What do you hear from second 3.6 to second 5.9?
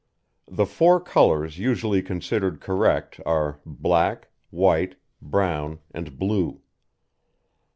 black, white, brown,